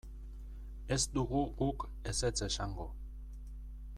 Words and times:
Ez 0.95 0.99
dugu 1.17 1.43
guk 1.59 1.85
ezetz 2.13 2.35
esango. 2.49 2.91